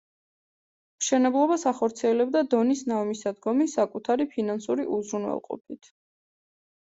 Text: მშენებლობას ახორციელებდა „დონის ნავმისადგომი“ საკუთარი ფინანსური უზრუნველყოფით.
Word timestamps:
მშენებლობას 1.01 1.65
ახორციელებდა 1.71 2.41
„დონის 2.53 2.81
ნავმისადგომი“ 2.93 3.69
საკუთარი 3.75 4.27
ფინანსური 4.33 4.89
უზრუნველყოფით. 4.97 5.93